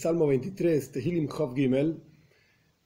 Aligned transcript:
Salmo 0.00 0.26
23, 0.28 0.92
Tehilim 0.92 1.28
Chov 1.28 1.54
Gimel, 1.54 2.02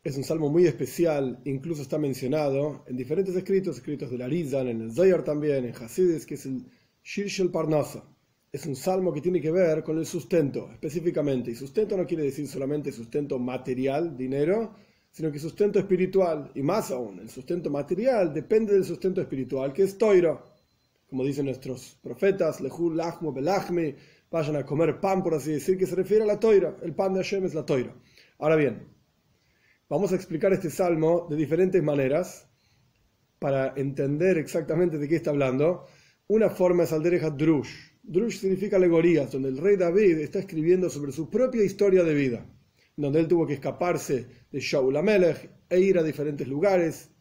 es 0.02 0.16
un 0.16 0.24
salmo 0.24 0.50
muy 0.50 0.66
especial, 0.66 1.40
incluso 1.44 1.82
está 1.82 1.96
mencionado 1.96 2.84
en 2.88 2.96
diferentes 2.96 3.36
escritos, 3.36 3.76
escritos 3.76 4.10
de 4.10 4.18
Larizan, 4.18 4.66
en 4.66 4.80
el 4.80 4.92
Zayar 4.92 5.22
también, 5.22 5.64
en 5.64 5.72
Hasidis, 5.72 6.26
que 6.26 6.34
es 6.34 6.44
el 6.46 6.66
Shir 7.04 7.28
Shel 7.28 7.52
Parnasa. 7.52 8.02
Es 8.50 8.66
un 8.66 8.74
salmo 8.74 9.12
que 9.12 9.20
tiene 9.20 9.40
que 9.40 9.52
ver 9.52 9.84
con 9.84 9.96
el 9.96 10.06
sustento, 10.06 10.72
específicamente. 10.72 11.52
Y 11.52 11.54
sustento 11.54 11.96
no 11.96 12.04
quiere 12.04 12.24
decir 12.24 12.48
solamente 12.48 12.90
sustento 12.90 13.38
material, 13.38 14.16
dinero, 14.16 14.74
sino 15.12 15.30
que 15.30 15.38
sustento 15.38 15.78
espiritual. 15.78 16.50
Y 16.56 16.62
más 16.62 16.90
aún, 16.90 17.20
el 17.20 17.30
sustento 17.30 17.70
material 17.70 18.34
depende 18.34 18.72
del 18.72 18.84
sustento 18.84 19.20
espiritual, 19.20 19.72
que 19.72 19.84
es 19.84 19.96
toiro. 19.96 20.50
Como 21.08 21.24
dicen 21.24 21.44
nuestros 21.44 21.96
profetas, 22.02 22.60
Lehul 22.60 22.96
Lachmo 22.96 23.32
Belachmi, 23.32 23.94
vayan 24.34 24.56
a 24.56 24.66
comer 24.66 24.98
pan, 24.98 25.22
por 25.22 25.32
así 25.34 25.52
decir, 25.52 25.78
que 25.78 25.86
se 25.86 25.94
refiere 25.94 26.24
a 26.24 26.26
la 26.26 26.40
toira. 26.40 26.76
El 26.82 26.92
pan 26.92 27.14
de 27.14 27.20
Hashem 27.20 27.44
es 27.44 27.54
la 27.54 27.64
toira. 27.64 27.94
Ahora 28.40 28.56
bien, 28.56 28.88
vamos 29.88 30.10
a 30.10 30.16
explicar 30.16 30.52
este 30.52 30.70
salmo 30.70 31.28
de 31.30 31.36
diferentes 31.36 31.80
maneras 31.80 32.48
para 33.38 33.74
entender 33.76 34.36
exactamente 34.38 34.98
de 34.98 35.06
qué 35.06 35.14
está 35.14 35.30
hablando. 35.30 35.86
Una 36.26 36.50
forma 36.50 36.82
es 36.82 36.92
aldereja 36.92 37.30
drush. 37.30 37.92
Drush 38.02 38.40
significa 38.40 38.76
alegorías, 38.76 39.30
donde 39.30 39.50
el 39.50 39.58
rey 39.58 39.76
David 39.76 40.18
está 40.18 40.40
escribiendo 40.40 40.90
sobre 40.90 41.12
su 41.12 41.30
propia 41.30 41.62
historia 41.62 42.02
de 42.02 42.14
vida, 42.14 42.44
donde 42.96 43.20
él 43.20 43.28
tuvo 43.28 43.46
que 43.46 43.54
escaparse 43.54 44.26
de 44.50 44.58
Shaul 44.58 44.96
Amelech 44.96 45.48
e 45.70 45.78
ir 45.78 45.96
a 45.96 46.02
diferentes 46.02 46.48
lugares, 46.48 47.13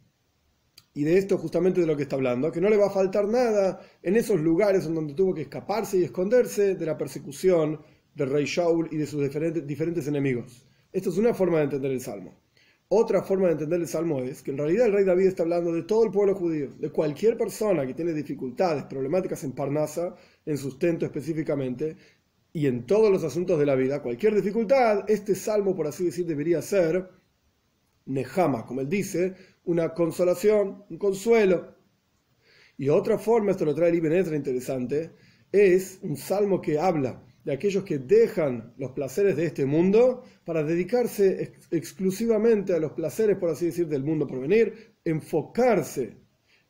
y 0.94 1.04
de 1.04 1.18
esto 1.18 1.38
justamente 1.38 1.82
de 1.82 1.88
lo 1.88 1.98
que 1.98 2.04
está 2.04 2.16
hablando, 2.16 2.52
que 2.52 2.62
no 2.62 2.70
le 2.70 2.78
va 2.78 2.88
a 2.88 2.92
faltar 2.92 3.28
nada 3.28 3.82
en 4.02 4.16
esos 4.16 4.40
lugares 4.40 4.86
en 4.86 4.96
donde 4.96 5.14
tuvo 5.14 5.34
que 5.34 5.42
escaparse 5.42 5.98
y 5.98 6.04
esconderse 6.04 6.76
de 6.76 6.86
la 6.86 6.98
persecución 6.98 7.80
del 8.14 8.30
rey 8.30 8.46
Shaul 8.46 8.90
y 8.92 8.98
de 8.98 9.08
sus 9.08 9.22
diferentes, 9.22 9.66
diferentes 9.66 10.08
enemigos. 10.08 10.68
Esto 10.92 11.10
es 11.10 11.18
una 11.18 11.34
forma 11.34 11.58
de 11.58 11.64
entender 11.66 11.92
el 11.92 12.02
Salmo. 12.02 12.36
Otra 12.90 13.24
forma 13.24 13.48
de 13.48 13.54
entender 13.54 13.82
el 13.82 13.88
Salmo 13.88 14.20
es 14.20 14.44
que 14.44 14.52
en 14.52 14.58
realidad 14.58 14.86
el 14.86 14.94
rey 14.94 15.04
David 15.04 15.26
está 15.26 15.42
hablando 15.42 15.74
de 15.74 15.82
todo 15.82 16.06
el 16.06 16.12
pueblo 16.12 16.36
judío, 16.36 16.70
de 16.78 16.92
cualquier 16.92 17.38
persona 17.38 17.88
que 17.88 17.96
tiene 17.96 18.14
dificultades, 18.14 18.84
problemáticas 18.84 19.44
en 19.44 19.54
Parnasa, 19.54 20.16
en 20.46 20.58
sustento 20.60 21.06
específicamente, 21.06 21.98
y 22.56 22.68
en 22.68 22.86
todos 22.86 23.12
los 23.12 23.24
asuntos 23.24 23.58
de 23.58 23.66
la 23.66 23.74
vida, 23.74 24.04
cualquier 24.04 24.36
dificultad, 24.36 25.06
este 25.10 25.34
Salmo, 25.34 25.76
por 25.76 25.88
así 25.88 26.06
decir, 26.06 26.28
debería 26.28 26.62
ser 26.62 27.10
Nehama, 28.06 28.66
como 28.66 28.82
él 28.82 28.90
dice, 28.90 29.36
una 29.66 29.94
consolación, 29.94 30.86
un 30.90 30.98
consuelo. 30.98 31.76
Y 32.78 32.90
otra 32.90 33.18
forma, 33.18 33.52
esto 33.52 33.66
lo 33.66 33.76
trae 33.76 33.90
el 33.90 33.96
Ibn 33.96 34.14
Ezra 34.14 34.36
interesante, 34.36 35.12
es 35.52 36.00
un 36.02 36.18
salmo 36.18 36.60
que 36.60 36.80
habla 36.80 37.24
de 37.44 37.54
aquellos 37.54 37.84
que 37.84 38.00
dejan 38.00 38.74
los 38.78 38.92
placeres 38.92 39.36
de 39.36 39.46
este 39.46 39.66
mundo 39.66 40.24
para 40.46 40.64
dedicarse 40.64 41.54
exclusivamente 41.72 42.74
a 42.74 42.80
los 42.80 42.94
placeres, 42.94 43.38
por 43.38 43.50
así 43.50 43.68
decir, 43.68 43.88
del 43.88 44.04
mundo 44.04 44.26
por 44.26 44.40
venir, 44.40 44.96
enfocarse 45.04 46.18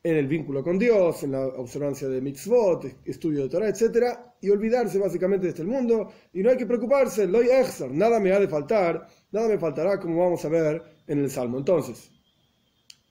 en 0.02 0.16
el 0.16 0.26
vínculo 0.26 0.62
con 0.62 0.78
Dios, 0.78 1.22
en 1.22 1.32
la 1.32 1.46
observancia 1.46 2.08
de 2.08 2.20
mitzvot, 2.20 2.84
estudio 3.06 3.44
de 3.44 3.48
Torah, 3.48 3.68
etc., 3.68 4.18
y 4.40 4.50
olvidarse 4.50 4.98
básicamente 4.98 5.44
de 5.46 5.50
este 5.50 5.64
mundo, 5.64 6.12
y 6.34 6.42
no 6.42 6.50
hay 6.50 6.58
que 6.58 6.66
preocuparse, 6.66 7.26
loy 7.26 7.48
nada 7.92 8.20
me 8.20 8.32
ha 8.32 8.38
de 8.38 8.48
faltar, 8.48 9.06
nada 9.32 9.48
me 9.48 9.58
faltará, 9.58 9.98
como 9.98 10.18
vamos 10.18 10.44
a 10.44 10.48
ver 10.50 10.82
en 11.06 11.18
el 11.18 11.30
Salmo. 11.30 11.58
Entonces, 11.58 12.10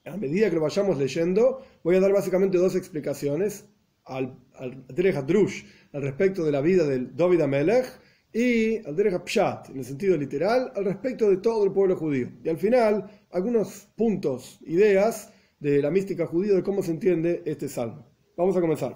a 0.06 0.18
medida 0.18 0.50
que 0.50 0.56
lo 0.56 0.62
vayamos 0.62 0.98
leyendo, 0.98 1.64
voy 1.84 1.96
a 1.96 2.00
dar 2.00 2.12
básicamente 2.12 2.58
dos 2.58 2.76
explicaciones 2.76 3.66
al, 4.06 4.38
al 4.56 4.86
Drush 5.26 5.64
al 5.94 6.02
respecto 6.02 6.44
de 6.44 6.52
la 6.52 6.62
vida 6.62 6.86
del 6.86 7.16
David 7.16 7.42
Amelech 7.42 7.86
y 8.34 8.86
al 8.86 8.96
Derech 8.96 9.24
Pshat, 9.24 9.70
en 9.70 9.78
el 9.78 9.86
sentido 9.86 10.18
literal, 10.18 10.72
al 10.76 10.86
respecto 10.86 11.30
de 11.30 11.38
todo 11.38 11.64
el 11.66 11.72
pueblo 11.72 11.96
judío. 11.96 12.32
Y 12.44 12.50
al 12.50 12.58
final, 12.58 13.08
algunos 13.32 13.88
puntos, 13.96 14.60
ideas 14.66 15.32
de 15.60 15.82
la 15.82 15.92
mística 15.92 16.26
judía 16.26 16.56
de 16.56 16.64
cómo 16.64 16.82
se 16.82 16.92
entiende 16.92 17.44
este 17.46 17.70
salmo. 17.70 18.06
Vamos 18.36 18.58
a 18.58 18.62
comenzar. 18.62 18.96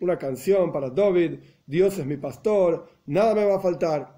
Una 0.00 0.18
canción 0.18 0.72
para 0.72 0.90
David, 0.90 1.38
Dios 1.66 1.98
es 1.98 2.06
mi 2.06 2.16
pastor, 2.16 2.88
nada 3.06 3.34
me 3.34 3.44
va 3.44 3.56
a 3.56 3.60
faltar 3.60 4.17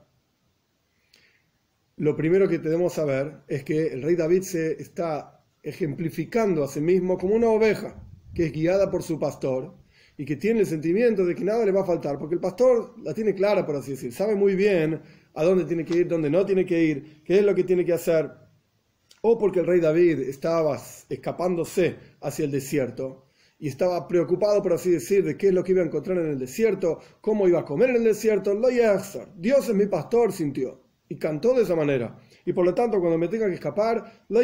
lo 2.00 2.16
primero 2.16 2.48
que 2.48 2.58
debemos 2.58 2.94
saber 2.94 3.42
es 3.46 3.62
que 3.62 3.88
el 3.88 4.00
rey 4.00 4.16
David 4.16 4.40
se 4.40 4.72
está 4.80 5.44
ejemplificando 5.62 6.64
a 6.64 6.68
sí 6.68 6.80
mismo 6.80 7.18
como 7.18 7.34
una 7.34 7.48
oveja 7.48 8.02
que 8.34 8.46
es 8.46 8.52
guiada 8.52 8.90
por 8.90 9.02
su 9.02 9.18
pastor 9.18 9.74
y 10.16 10.24
que 10.24 10.36
tiene 10.36 10.60
el 10.60 10.66
sentimiento 10.66 11.26
de 11.26 11.34
que 11.34 11.44
nada 11.44 11.62
le 11.62 11.72
va 11.72 11.82
a 11.82 11.84
faltar, 11.84 12.18
porque 12.18 12.36
el 12.36 12.40
pastor 12.40 12.94
la 13.02 13.12
tiene 13.12 13.34
clara, 13.34 13.66
por 13.66 13.76
así 13.76 13.90
decir, 13.90 14.14
sabe 14.14 14.34
muy 14.34 14.54
bien 14.54 15.02
a 15.34 15.44
dónde 15.44 15.66
tiene 15.66 15.84
que 15.84 15.98
ir, 15.98 16.08
dónde 16.08 16.30
no 16.30 16.46
tiene 16.46 16.64
que 16.64 16.82
ir, 16.82 17.22
qué 17.22 17.40
es 17.40 17.44
lo 17.44 17.54
que 17.54 17.64
tiene 17.64 17.84
que 17.84 17.92
hacer. 17.92 18.30
O 19.20 19.36
porque 19.36 19.60
el 19.60 19.66
rey 19.66 19.80
David 19.80 20.20
estaba 20.20 20.80
escapándose 21.10 21.96
hacia 22.22 22.46
el 22.46 22.50
desierto 22.50 23.26
y 23.58 23.68
estaba 23.68 24.08
preocupado, 24.08 24.62
por 24.62 24.72
así 24.72 24.90
decir, 24.90 25.22
de 25.22 25.36
qué 25.36 25.48
es 25.48 25.52
lo 25.52 25.62
que 25.62 25.72
iba 25.72 25.82
a 25.82 25.86
encontrar 25.86 26.16
en 26.16 26.30
el 26.30 26.38
desierto, 26.38 26.98
cómo 27.20 27.46
iba 27.46 27.60
a 27.60 27.64
comer 27.66 27.90
en 27.90 27.96
el 27.96 28.04
desierto, 28.04 28.54
lo 28.54 28.68
Dios 28.68 29.68
es 29.68 29.74
mi 29.74 29.84
pastor, 29.84 30.32
sintió 30.32 30.89
y 31.10 31.18
cantó 31.18 31.52
de 31.54 31.62
esa 31.62 31.74
manera. 31.74 32.16
Y 32.46 32.52
por 32.52 32.64
lo 32.64 32.72
tanto, 32.72 33.00
cuando 33.00 33.18
me 33.18 33.26
tenga 33.26 33.48
que 33.48 33.54
escapar, 33.54 34.24
lo 34.28 34.40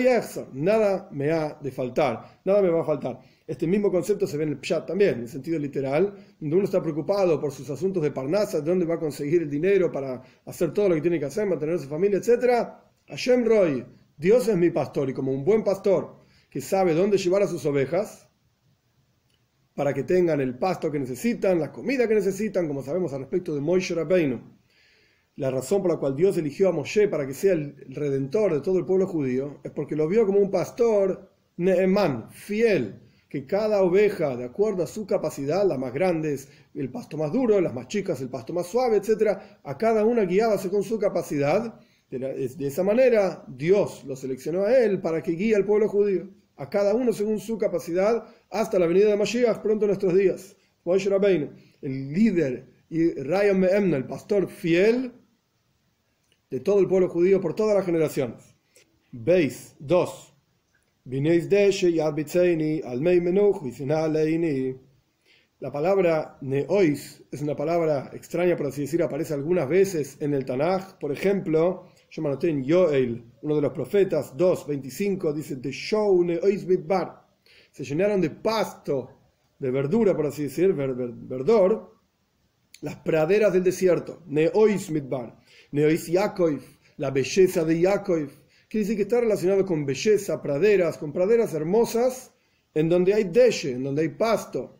nada 0.52 1.08
me 1.12 1.30
ha 1.30 1.54
de 1.62 1.70
faltar, 1.70 2.40
nada 2.44 2.60
me 2.60 2.68
va 2.68 2.80
a 2.80 2.84
faltar. 2.84 3.20
Este 3.46 3.68
mismo 3.68 3.90
concepto 3.90 4.26
se 4.26 4.36
ve 4.36 4.42
en 4.42 4.48
el 4.50 4.58
Pshat 4.58 4.84
también, 4.84 5.14
en 5.14 5.20
el 5.22 5.28
sentido 5.28 5.60
literal, 5.60 6.12
donde 6.40 6.56
uno 6.56 6.64
está 6.64 6.82
preocupado 6.82 7.40
por 7.40 7.52
sus 7.52 7.70
asuntos 7.70 8.02
de 8.02 8.10
Parnasa, 8.10 8.60
de 8.60 8.68
dónde 8.68 8.84
va 8.84 8.96
a 8.96 8.98
conseguir 8.98 9.42
el 9.42 9.48
dinero 9.48 9.92
para 9.92 10.20
hacer 10.44 10.74
todo 10.74 10.88
lo 10.88 10.96
que 10.96 11.00
tiene 11.00 11.20
que 11.20 11.26
hacer, 11.26 11.46
mantener 11.46 11.76
a 11.76 11.78
su 11.78 11.88
familia, 11.88 12.18
etc. 12.18 12.68
Hashem 13.06 13.44
Roy, 13.44 13.86
Dios 14.16 14.48
es 14.48 14.56
mi 14.56 14.70
pastor, 14.70 15.08
y 15.08 15.14
como 15.14 15.30
un 15.30 15.44
buen 15.44 15.62
pastor 15.62 16.16
que 16.50 16.60
sabe 16.60 16.94
dónde 16.94 17.16
llevar 17.16 17.42
a 17.42 17.46
sus 17.46 17.64
ovejas, 17.64 18.28
para 19.72 19.94
que 19.94 20.02
tengan 20.02 20.40
el 20.40 20.58
pasto 20.58 20.90
que 20.90 20.98
necesitan, 20.98 21.60
la 21.60 21.70
comida 21.70 22.08
que 22.08 22.14
necesitan, 22.14 22.66
como 22.66 22.82
sabemos 22.82 23.12
al 23.12 23.20
respecto 23.20 23.54
de 23.54 23.60
Moishe 23.60 23.94
Rabbeinu 23.94 24.55
la 25.36 25.50
razón 25.50 25.82
por 25.82 25.90
la 25.90 25.98
cual 25.98 26.16
Dios 26.16 26.36
eligió 26.38 26.70
a 26.70 26.72
Moshe 26.72 27.08
para 27.08 27.26
que 27.26 27.34
sea 27.34 27.52
el 27.52 27.76
redentor 27.88 28.54
de 28.54 28.60
todo 28.60 28.78
el 28.78 28.86
pueblo 28.86 29.06
judío 29.06 29.60
es 29.62 29.70
porque 29.70 29.94
lo 29.94 30.08
vio 30.08 30.24
como 30.24 30.38
un 30.38 30.50
pastor 30.50 31.30
Neemán, 31.58 32.30
fiel, 32.30 33.00
que 33.28 33.46
cada 33.46 33.82
oveja, 33.82 34.36
de 34.36 34.44
acuerdo 34.44 34.82
a 34.82 34.86
su 34.86 35.06
capacidad, 35.06 35.66
las 35.66 35.78
más 35.78 35.92
grandes, 35.92 36.48
el 36.74 36.90
pasto 36.90 37.16
más 37.16 37.32
duro, 37.32 37.60
las 37.60 37.74
más 37.74 37.88
chicas, 37.88 38.20
el 38.20 38.28
pasto 38.28 38.52
más 38.52 38.66
suave, 38.66 38.96
etc., 38.98 39.38
a 39.62 39.78
cada 39.78 40.04
una 40.04 40.24
guiaba 40.24 40.58
según 40.58 40.82
su 40.82 40.98
capacidad. 40.98 41.80
De, 42.10 42.54
esa 42.60 42.82
manera, 42.82 43.44
Dios 43.48 44.04
lo 44.04 44.16
seleccionó 44.16 44.64
a 44.64 44.78
él 44.78 45.00
para 45.00 45.22
que 45.22 45.32
guíe 45.32 45.56
al 45.56 45.66
pueblo 45.66 45.88
judío, 45.88 46.28
a 46.56 46.70
cada 46.70 46.94
uno 46.94 47.12
según 47.12 47.40
su 47.40 47.58
capacidad, 47.58 48.24
hasta 48.50 48.78
la 48.78 48.86
venida 48.86 49.08
de 49.08 49.16
Mashiach 49.16 49.60
pronto 49.60 49.84
en 49.84 49.88
nuestros 49.88 50.14
días. 50.14 50.56
El 51.82 52.12
líder 52.12 52.68
y 52.88 53.10
Ryan 53.14 53.58
Meemna, 53.58 53.96
el 53.96 54.06
pastor 54.06 54.48
fiel, 54.48 55.12
de 56.50 56.60
todo 56.60 56.80
el 56.80 56.86
pueblo 56.86 57.08
judío 57.08 57.40
por 57.40 57.54
todas 57.54 57.76
las 57.76 57.84
generaciones. 57.86 58.54
Veis, 59.12 59.74
dos. 59.78 60.34
La 65.58 65.72
palabra 65.72 66.36
neois 66.42 67.22
es 67.30 67.40
una 67.40 67.56
palabra 67.56 68.10
extraña, 68.12 68.56
por 68.56 68.66
así 68.66 68.82
decir, 68.82 69.02
aparece 69.02 69.32
algunas 69.32 69.68
veces 69.68 70.18
en 70.20 70.34
el 70.34 70.44
Tanaj. 70.44 70.98
Por 70.98 71.12
ejemplo, 71.12 71.86
yo 72.10 72.22
me 72.22 72.28
anoté 72.28 72.50
en 72.50 72.62
Yoel, 72.62 73.24
uno 73.42 73.56
de 73.56 73.62
los 73.62 73.72
profetas, 73.72 74.36
2.25, 74.36 75.32
dice, 75.32 75.56
de 75.56 75.70
show 75.70 76.22
neois. 76.22 76.66
Se 77.70 77.84
llenaron 77.84 78.20
de 78.20 78.30
pasto, 78.30 79.10
de 79.58 79.70
verdura, 79.70 80.14
por 80.14 80.26
así 80.26 80.42
decir, 80.42 80.74
verdor, 80.74 81.94
las 82.82 82.96
praderas 82.96 83.52
del 83.52 83.64
desierto, 83.64 84.22
neois 84.26 84.90
mitbar. 84.90 85.38
Neois 85.72 86.06
Yaakov, 86.06 86.60
la 86.96 87.10
belleza 87.10 87.64
de 87.64 87.80
Yaakov. 87.80 88.28
Quiere 88.68 88.84
decir 88.84 88.96
que 88.96 89.02
está 89.02 89.20
relacionado 89.20 89.64
con 89.64 89.86
belleza, 89.86 90.42
praderas, 90.42 90.98
con 90.98 91.12
praderas 91.12 91.54
hermosas, 91.54 92.32
en 92.74 92.88
donde 92.88 93.14
hay 93.14 93.24
deshe, 93.24 93.72
en 93.72 93.84
donde 93.84 94.02
hay 94.02 94.08
pasto. 94.10 94.78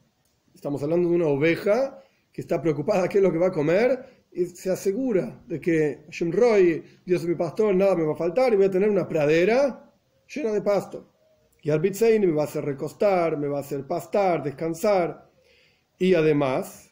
Estamos 0.54 0.82
hablando 0.82 1.08
de 1.08 1.14
una 1.14 1.26
oveja 1.26 2.02
que 2.32 2.40
está 2.40 2.60
preocupada 2.60 3.08
qué 3.08 3.18
es 3.18 3.24
lo 3.24 3.32
que 3.32 3.38
va 3.38 3.48
a 3.48 3.52
comer 3.52 4.16
y 4.32 4.44
se 4.44 4.70
asegura 4.70 5.42
de 5.46 5.58
que 5.58 6.04
Shem 6.10 6.30
Roy, 6.30 6.82
Dios 7.06 7.22
es 7.22 7.28
mi 7.28 7.34
pastor, 7.34 7.74
nada 7.74 7.96
me 7.96 8.04
va 8.04 8.12
a 8.12 8.16
faltar 8.16 8.52
y 8.52 8.56
voy 8.56 8.66
a 8.66 8.70
tener 8.70 8.90
una 8.90 9.08
pradera 9.08 9.90
llena 10.26 10.52
de 10.52 10.60
pasto. 10.60 11.12
Y 11.62 11.70
al 11.70 11.80
me 11.80 12.32
va 12.32 12.42
a 12.42 12.44
hacer 12.44 12.64
recostar, 12.64 13.36
me 13.38 13.48
va 13.48 13.58
a 13.58 13.60
hacer 13.62 13.86
pastar, 13.86 14.42
descansar. 14.42 15.28
Y 15.98 16.14
además, 16.14 16.85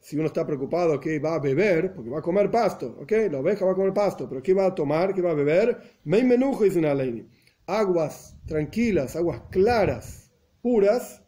si 0.00 0.16
uno 0.16 0.26
está 0.26 0.46
preocupado 0.46 0.98
que 0.98 1.18
va 1.18 1.34
a 1.34 1.38
beber, 1.38 1.92
porque 1.94 2.10
va 2.10 2.18
a 2.18 2.22
comer 2.22 2.50
pasto, 2.50 2.96
¿ok? 3.00 3.12
La 3.30 3.38
oveja 3.38 3.66
va 3.66 3.72
a 3.72 3.74
comer 3.74 3.92
pasto, 3.92 4.28
pero 4.28 4.42
¿qué 4.42 4.54
va 4.54 4.66
a 4.66 4.74
tomar? 4.74 5.14
¿Qué 5.14 5.20
va 5.20 5.32
a 5.32 5.34
beber? 5.34 5.98
Me 6.04 6.24
menujo, 6.24 6.64
dice 6.64 6.78
una 6.78 6.94
ley. 6.94 7.28
Aguas 7.66 8.36
tranquilas, 8.46 9.14
aguas 9.14 9.42
claras, 9.50 10.32
puras, 10.62 11.22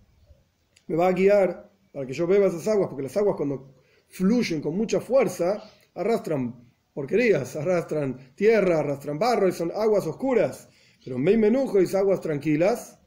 me 0.86 0.96
va 0.96 1.08
a 1.08 1.12
guiar 1.12 1.70
para 1.92 2.06
que 2.06 2.14
yo 2.14 2.26
beba 2.26 2.46
esas 2.46 2.66
aguas, 2.66 2.88
porque 2.88 3.02
las 3.02 3.16
aguas 3.16 3.36
cuando 3.36 3.74
fluyen 4.08 4.62
con 4.62 4.76
mucha 4.76 5.00
fuerza, 5.00 5.62
arrastran 5.94 6.72
porquerías, 6.94 7.54
arrastran 7.56 8.34
tierra, 8.34 8.80
arrastran 8.80 9.18
barro 9.18 9.48
y 9.48 9.52
son 9.52 9.70
aguas 9.74 10.06
oscuras. 10.06 10.68
Pero 11.04 11.18
Mei 11.18 11.36
Menujo 11.36 11.80
y 11.80 11.96
aguas 11.96 12.20
tranquilas 12.20 12.98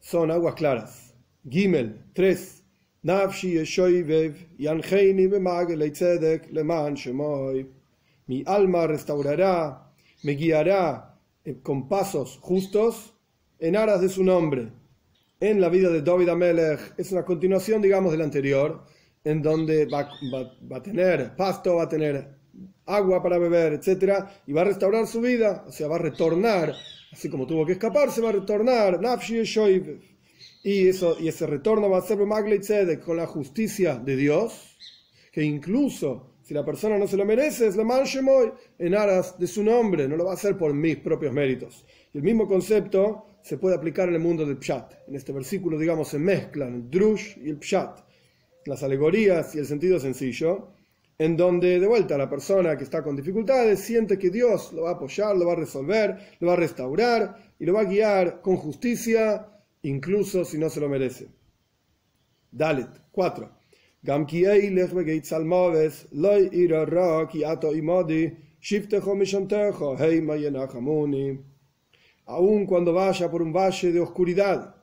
son 0.00 0.30
aguas 0.30 0.54
claras. 0.54 1.14
Gimel 1.48 2.10
3. 2.12 2.65
Mi 8.26 8.42
alma 8.44 8.88
restaurará, 8.88 9.92
me 10.24 10.32
guiará 10.32 11.16
con 11.62 11.88
pasos 11.88 12.36
justos 12.42 13.14
en 13.60 13.76
aras 13.76 14.00
de 14.00 14.08
su 14.08 14.24
nombre. 14.24 14.72
En 15.38 15.60
la 15.60 15.68
vida 15.68 15.88
de 15.90 16.02
David 16.02 16.30
Amelech 16.30 16.94
es 16.96 17.12
una 17.12 17.24
continuación, 17.24 17.80
digamos, 17.80 18.10
del 18.10 18.22
anterior, 18.22 18.82
en 19.22 19.40
donde 19.40 19.86
va, 19.86 20.10
va, 20.34 20.76
a 20.78 20.82
tener 20.82 21.36
pasto, 21.36 21.76
va 21.76 21.84
a 21.84 21.88
tener 21.88 22.28
agua 22.86 23.22
para 23.22 23.38
beber, 23.38 23.74
etc. 23.74 24.24
Y 24.48 24.52
va 24.52 24.62
a 24.62 24.64
restaurar 24.64 25.06
su 25.06 25.20
vida, 25.20 25.62
o 25.64 25.70
sea, 25.70 25.86
va 25.86 25.94
a 25.94 26.00
retornar, 26.00 26.74
así 27.12 27.30
como 27.30 27.46
tuvo 27.46 27.64
que 27.64 27.74
escaparse, 27.74 28.20
va 28.20 28.30
a 28.30 28.32
retornar, 28.32 29.00
y, 30.66 30.88
eso, 30.88 31.16
y 31.20 31.28
ese 31.28 31.46
retorno 31.46 31.88
va 31.88 31.98
a 31.98 32.02
ser 32.02 32.18
con 32.98 33.16
la 33.16 33.26
justicia 33.28 33.94
de 33.94 34.16
Dios, 34.16 34.76
que 35.30 35.44
incluso 35.44 36.32
si 36.42 36.54
la 36.54 36.64
persona 36.64 36.98
no 36.98 37.06
se 37.06 37.16
lo 37.16 37.24
merece, 37.24 37.68
es 37.68 37.76
la 37.76 37.84
manchemoy 37.84 38.52
en 38.76 38.96
aras 38.96 39.38
de 39.38 39.46
su 39.46 39.62
nombre, 39.62 40.08
no 40.08 40.16
lo 40.16 40.24
va 40.24 40.32
a 40.32 40.34
hacer 40.34 40.58
por 40.58 40.74
mis 40.74 40.96
propios 40.96 41.32
méritos. 41.32 41.84
Y 42.12 42.18
el 42.18 42.24
mismo 42.24 42.48
concepto 42.48 43.26
se 43.42 43.58
puede 43.58 43.76
aplicar 43.76 44.08
en 44.08 44.16
el 44.16 44.20
mundo 44.20 44.44
del 44.44 44.56
pshat. 44.56 44.92
En 45.06 45.14
este 45.14 45.32
versículo, 45.32 45.78
digamos, 45.78 46.08
se 46.08 46.18
mezclan 46.18 46.74
el 46.74 46.90
drush 46.90 47.38
y 47.44 47.48
el 47.48 47.60
pshat, 47.60 48.00
las 48.64 48.82
alegorías 48.82 49.54
y 49.54 49.58
el 49.58 49.66
sentido 49.66 50.00
sencillo, 50.00 50.70
en 51.16 51.36
donde 51.36 51.78
de 51.78 51.86
vuelta 51.86 52.18
la 52.18 52.28
persona 52.28 52.76
que 52.76 52.82
está 52.82 53.04
con 53.04 53.14
dificultades 53.14 53.78
siente 53.78 54.18
que 54.18 54.30
Dios 54.30 54.72
lo 54.72 54.82
va 54.82 54.90
a 54.90 54.94
apoyar, 54.94 55.36
lo 55.36 55.46
va 55.46 55.52
a 55.52 55.56
resolver, 55.56 56.16
lo 56.40 56.48
va 56.48 56.54
a 56.54 56.56
restaurar 56.56 57.36
y 57.56 57.64
lo 57.64 57.72
va 57.72 57.82
a 57.82 57.84
guiar 57.84 58.40
con 58.42 58.56
justicia, 58.56 59.52
incluso 59.88 60.44
si 60.44 60.58
no 60.58 60.68
se 60.68 60.80
lo 60.80 60.88
merece. 60.88 61.28
Dalet 62.50 62.88
4. 63.12 63.50
Aun 72.28 72.66
cuando 72.66 72.92
vaya 72.92 73.30
por 73.30 73.42
un 73.42 73.52
valle 73.52 73.92
de 73.92 74.00
oscuridad, 74.00 74.74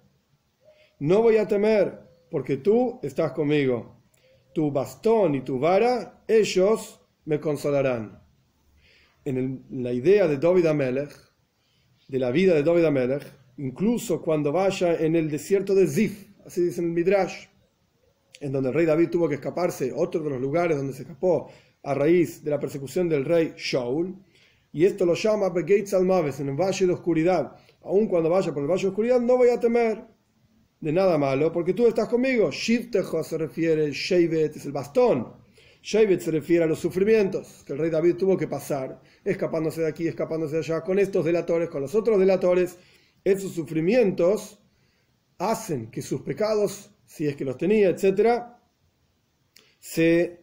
no 1.00 1.22
voy 1.22 1.38
a 1.38 1.48
temer, 1.48 2.00
porque 2.30 2.58
tú 2.58 3.00
estás 3.04 3.34
conmigo. 3.34 3.98
Tu 4.54 4.72
bastón 4.72 5.36
y 5.36 5.42
tu 5.42 5.60
vara, 5.60 6.24
ellos 6.28 7.02
me 7.26 7.40
consolarán. 7.42 8.22
En, 9.26 9.66
la 9.70 9.92
idea 9.92 10.28
de 10.28 10.38
David 10.38 10.68
Amelech, 10.68 11.14
de 12.08 12.20
la 12.20 12.32
vida 12.32 12.54
de 12.54 12.64
David 12.64 12.86
Amelech, 12.86 13.43
incluso 13.58 14.22
cuando 14.22 14.52
vaya 14.52 14.96
en 14.96 15.16
el 15.16 15.30
desierto 15.30 15.76
de 15.76 15.88
Zif, 15.88 16.28
así 16.46 16.62
dice 16.62 16.82
el 16.82 16.88
Midrash, 16.88 17.48
en 18.40 18.52
donde 18.52 18.70
el 18.70 18.76
rey 18.76 18.86
David 18.86 19.10
tuvo 19.10 19.30
que 19.30 19.36
escaparse, 19.36 19.94
otro 19.96 20.22
de 20.22 20.30
los 20.32 20.42
lugares 20.42 20.78
donde 20.78 20.94
se 20.94 21.04
escapó 21.04 21.50
a 21.84 21.94
raíz 21.94 22.44
de 22.44 22.52
la 22.52 22.60
persecución 22.60 23.08
del 23.08 23.26
rey 23.26 23.54
Shaul, 23.58 24.16
y 24.72 24.86
esto 24.86 25.06
lo 25.06 25.14
llama 25.14 25.50
Begates 25.50 25.94
Almaves, 25.94 26.40
en 26.40 26.50
el 26.50 26.56
valle 26.56 26.88
de 26.88 26.94
oscuridad. 26.94 27.56
Aun 27.84 28.08
cuando 28.08 28.30
vaya 28.30 28.52
por 28.52 28.64
el 28.64 28.70
valle 28.70 28.82
de 28.82 28.90
oscuridad, 28.90 29.20
no 29.20 29.38
voy 29.38 29.50
a 29.50 29.60
temer 29.60 30.04
de 30.80 30.92
nada 30.92 31.18
malo, 31.18 31.52
porque 31.52 31.74
tú 31.74 31.88
estás 31.88 32.10
conmigo. 32.10 32.50
Shivtejo 32.50 33.24
se 33.24 33.38
refiere, 33.38 33.92
Shevet 33.92 34.56
es 34.56 34.66
el 34.66 34.72
bastón. 34.72 35.32
Shevet 35.84 36.22
se 36.22 36.32
refiere 36.32 36.64
a 36.64 36.68
los 36.68 36.80
sufrimientos 36.80 37.64
que 37.68 37.74
el 37.74 37.80
rey 37.80 37.92
David 37.92 38.16
tuvo 38.16 38.36
que 38.36 38.48
pasar, 38.48 39.00
escapándose 39.24 39.82
de 39.82 39.88
aquí, 39.88 40.08
escapándose 40.08 40.56
de 40.56 40.60
allá, 40.60 40.82
con 40.82 40.98
estos 40.98 41.24
delatores, 41.24 41.70
con 41.70 41.82
los 41.82 41.94
otros 41.94 42.20
delatores. 42.20 42.78
Esos 43.24 43.54
sufrimientos 43.54 44.60
hacen 45.38 45.90
que 45.90 46.02
sus 46.02 46.22
pecados 46.22 46.94
si 47.14 47.28
es 47.28 47.36
que 47.36 47.46
los 47.46 47.58
tenía, 47.58 47.90
etcétera, 47.90 48.60
se 49.80 50.40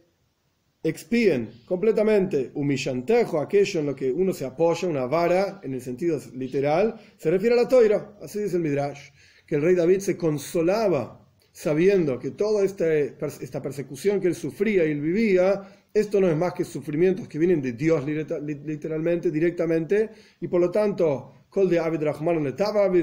expíen 0.83 1.49
completamente 1.65 2.51
humillantejo, 2.53 3.39
aquello 3.39 3.81
en 3.81 3.85
lo 3.87 3.95
que 3.95 4.09
uno 4.09 4.33
se 4.33 4.45
apoya, 4.45 4.87
una 4.87 5.05
vara, 5.05 5.59
en 5.63 5.73
el 5.73 5.81
sentido 5.81 6.17
literal, 6.33 6.99
se 7.17 7.29
refiere 7.29 7.55
a 7.55 7.63
la 7.63 7.67
toira, 7.67 8.17
así 8.21 8.39
dice 8.39 8.55
el 8.55 8.63
Midrash, 8.63 9.09
que 9.45 9.55
el 9.55 9.61
rey 9.61 9.75
David 9.75 9.99
se 9.99 10.15
consolaba 10.15 11.27
sabiendo 11.51 12.17
que 12.17 12.31
toda 12.31 12.63
esta, 12.63 12.89
esta 12.93 13.61
persecución 13.61 14.21
que 14.21 14.29
él 14.29 14.35
sufría 14.35 14.85
y 14.85 14.91
él 14.91 15.01
vivía, 15.01 15.61
esto 15.93 16.21
no 16.21 16.29
es 16.29 16.37
más 16.37 16.53
que 16.53 16.63
sufrimientos 16.63 17.27
que 17.27 17.37
vienen 17.37 17.61
de 17.61 17.73
Dios 17.73 18.05
literalmente, 18.05 19.29
directamente, 19.29 20.09
y 20.39 20.47
por 20.47 20.61
lo 20.61 20.71
tanto, 20.71 21.33
de 21.53 22.05
Rahman 22.05 22.55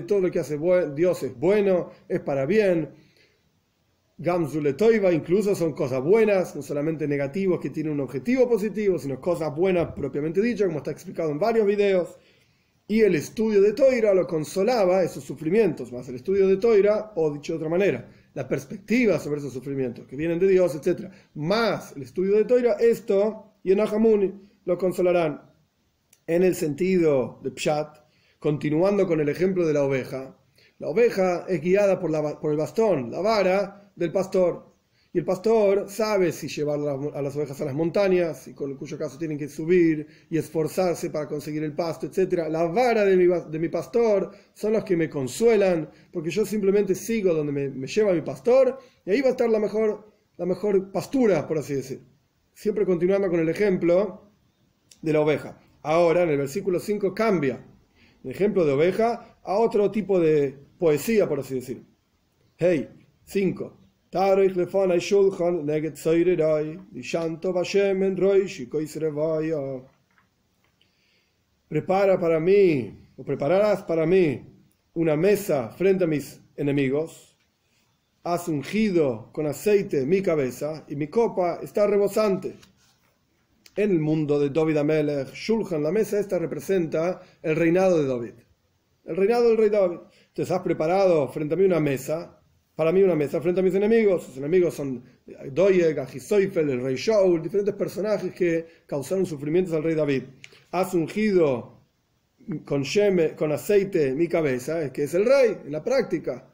todo 0.06 0.20
lo 0.20 0.30
que 0.30 0.38
hace 0.40 0.58
Dios 0.94 1.22
es 1.22 1.38
bueno, 1.38 1.90
es 2.08 2.20
para 2.20 2.46
bien, 2.46 2.90
Gamzuletoiva 4.20 5.12
incluso 5.12 5.54
son 5.54 5.74
cosas 5.74 6.02
buenas, 6.02 6.56
no 6.56 6.62
solamente 6.62 7.06
negativos 7.06 7.60
que 7.60 7.70
tienen 7.70 7.92
un 7.92 8.00
objetivo 8.00 8.48
positivo, 8.48 8.98
sino 8.98 9.20
cosas 9.20 9.54
buenas 9.54 9.92
propiamente 9.92 10.42
dicho, 10.42 10.66
como 10.66 10.78
está 10.78 10.90
explicado 10.90 11.30
en 11.30 11.38
varios 11.38 11.64
videos. 11.64 12.18
Y 12.88 13.02
el 13.02 13.14
estudio 13.14 13.60
de 13.60 13.74
Toira 13.74 14.12
lo 14.14 14.26
consolaba 14.26 15.04
esos 15.04 15.22
sufrimientos, 15.22 15.92
más 15.92 16.08
el 16.08 16.16
estudio 16.16 16.48
de 16.48 16.56
Toira, 16.56 17.12
o 17.14 17.30
dicho 17.32 17.52
de 17.52 17.58
otra 17.58 17.68
manera, 17.68 18.10
la 18.34 18.48
perspectiva 18.48 19.20
sobre 19.20 19.38
esos 19.38 19.52
sufrimientos 19.52 20.06
que 20.08 20.16
vienen 20.16 20.40
de 20.40 20.48
Dios, 20.48 20.74
etc. 20.74 21.12
Más 21.34 21.94
el 21.94 22.02
estudio 22.02 22.34
de 22.36 22.44
Toira, 22.44 22.72
esto 22.72 23.52
y 23.62 23.70
en 23.70 23.80
Ahamuni 23.80 24.32
lo 24.64 24.76
consolarán. 24.76 25.42
En 26.26 26.42
el 26.42 26.56
sentido 26.56 27.38
de 27.44 27.52
Pshat, 27.52 28.07
continuando 28.38 29.06
con 29.06 29.20
el 29.20 29.28
ejemplo 29.28 29.66
de 29.66 29.74
la 29.74 29.82
oveja, 29.82 30.38
la 30.78 30.88
oveja 30.88 31.44
es 31.48 31.60
guiada 31.60 31.98
por, 31.98 32.10
el 32.52 32.56
bastón, 32.56 33.10
la 33.10 33.20
vara, 33.20 33.90
del 33.96 34.12
pastor. 34.12 34.64
Y 35.12 35.18
el 35.18 35.24
pastor 35.24 35.88
sabe 35.88 36.30
si 36.30 36.46
llevar 36.46 36.78
a 36.78 37.22
las 37.22 37.34
ovejas 37.34 37.60
a 37.60 37.64
las 37.64 37.74
montañas, 37.74 38.46
y 38.46 38.54
con 38.54 38.76
cuyo 38.76 38.96
caso 38.96 39.18
tienen 39.18 39.38
que 39.38 39.48
subir 39.48 40.06
y 40.30 40.38
esforzarse 40.38 41.10
para 41.10 41.26
conseguir 41.26 41.64
el 41.64 41.74
pasto, 41.74 42.06
etc. 42.06 42.46
La 42.48 42.62
vara 42.64 43.04
de 43.04 43.16
mi, 43.16 43.26
de 43.26 43.58
mi 43.58 43.68
pastor 43.68 44.30
son 44.54 44.74
los 44.74 44.84
que 44.84 44.96
me 44.96 45.10
consuelan, 45.10 45.90
porque 46.12 46.30
yo 46.30 46.46
simplemente 46.46 46.94
sigo 46.94 47.34
donde 47.34 47.70
me, 47.70 47.86
lleva 47.86 48.12
mi 48.12 48.22
pastor, 48.22 48.78
y 49.04 49.10
ahí 49.10 49.20
va 49.20 49.28
a 49.28 49.30
estar 49.30 49.50
la 49.50 49.58
mejor, 49.58 50.12
la 50.36 50.46
mejor 50.46 50.92
pastura, 50.92 51.48
por 51.48 51.58
así 51.58 51.74
decir. 51.74 52.02
Siempre 52.54 52.86
continuando 52.86 53.28
con 53.30 53.40
el 53.40 53.48
ejemplo 53.48 54.30
de 55.02 55.12
la 55.12 55.20
oveja. 55.22 55.58
Ahora, 55.82 56.22
en 56.22 56.30
el 56.30 56.38
versículo 56.38 56.78
5, 56.78 57.14
cambia 57.14 57.64
ejemplo 58.30 58.64
de 58.64 58.72
oveja 58.72 59.38
a 59.42 59.58
otro 59.58 59.90
tipo 59.90 60.18
de 60.20 60.58
poesía, 60.78 61.28
por 61.28 61.40
así 61.40 61.56
decir. 61.56 61.84
Hey, 62.56 62.88
5. 63.24 63.78
Prepara 71.68 72.18
para 72.18 72.40
mí, 72.40 72.98
o 73.16 73.24
prepararás 73.24 73.82
para 73.82 74.06
mí, 74.06 74.42
una 74.94 75.14
mesa 75.14 75.68
frente 75.68 76.04
a 76.04 76.06
mis 76.06 76.40
enemigos. 76.56 77.36
Has 78.24 78.48
ungido 78.48 79.30
con 79.32 79.46
aceite 79.46 80.06
mi 80.06 80.22
cabeza 80.22 80.84
y 80.88 80.96
mi 80.96 81.08
copa 81.08 81.60
está 81.62 81.86
rebosante. 81.86 82.56
En 83.78 83.92
el 83.92 84.00
mundo 84.00 84.40
de 84.40 84.50
David 84.50 84.78
Amelech, 84.78 85.32
Shulchan, 85.32 85.84
la 85.84 85.92
mesa 85.92 86.18
esta 86.18 86.36
representa 86.36 87.22
el 87.40 87.54
reinado 87.54 88.02
de 88.02 88.08
David. 88.08 88.32
El 89.04 89.14
reinado 89.14 89.46
del 89.50 89.56
rey 89.56 89.70
David. 89.70 89.98
Entonces 90.26 90.50
has 90.50 90.62
preparado 90.62 91.28
frente 91.28 91.54
a 91.54 91.56
mí 91.56 91.62
una 91.62 91.78
mesa 91.78 92.42
para 92.74 92.90
mí 92.90 93.04
una 93.04 93.14
mesa 93.14 93.40
frente 93.40 93.60
a 93.60 93.62
mis 93.62 93.76
enemigos. 93.76 94.24
Sus 94.24 94.36
enemigos 94.36 94.74
son 94.74 95.04
Doyeg, 95.52 95.96
Ajisoifel, 95.96 96.70
el 96.70 96.82
rey 96.82 96.96
Shaul, 96.96 97.40
diferentes 97.40 97.76
personajes 97.76 98.34
que 98.34 98.66
causaron 98.84 99.24
sufrimientos 99.24 99.72
al 99.74 99.84
rey 99.84 99.94
David. 99.94 100.24
Has 100.72 100.92
ungido 100.94 101.84
con, 102.64 102.82
con 103.36 103.52
aceite 103.52 104.12
mi 104.12 104.26
cabeza, 104.26 104.92
que 104.92 105.04
es 105.04 105.14
el 105.14 105.24
rey, 105.24 105.56
en 105.66 105.70
la 105.70 105.84
práctica. 105.84 106.52